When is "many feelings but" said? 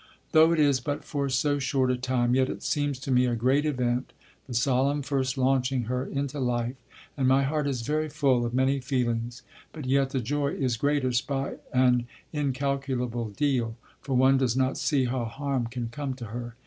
8.51-9.85